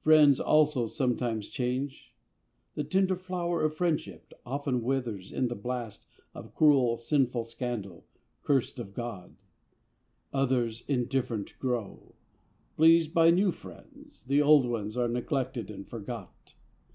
[0.00, 2.14] Friends also sometimes change:
[2.76, 8.06] the tender flower Of friendship often withers in the blast Of cruel, sinful scandal,
[8.42, 9.36] cursed of God.
[10.32, 12.14] Others indifferent grow:
[12.74, 16.54] pleased by new friends, The old ones are neglected and forgot.